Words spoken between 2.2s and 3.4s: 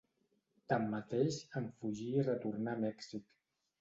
retornà a Mèxic.